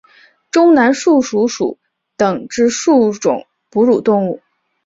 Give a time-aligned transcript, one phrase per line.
[0.49, 1.77] 中南树鼠属
[2.17, 4.41] 等之数种哺乳动物。